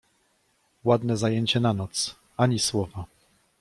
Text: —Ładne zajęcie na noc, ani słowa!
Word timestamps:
—Ładne 0.83 1.17
zajęcie 1.17 1.59
na 1.59 1.73
noc, 1.73 2.15
ani 2.37 2.59
słowa! 2.59 3.05